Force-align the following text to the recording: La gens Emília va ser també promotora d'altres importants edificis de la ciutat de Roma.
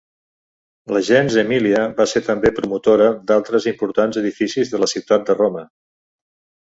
La 0.95 1.01
gens 1.09 1.35
Emília 1.41 1.83
va 1.99 2.07
ser 2.13 2.23
també 2.29 2.53
promotora 2.61 3.09
d'altres 3.33 3.69
importants 3.73 4.21
edificis 4.23 4.73
de 4.75 4.81
la 4.85 4.89
ciutat 4.95 5.29
de 5.29 5.37
Roma. 5.43 5.67